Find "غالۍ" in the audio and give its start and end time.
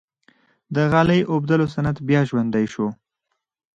0.91-1.21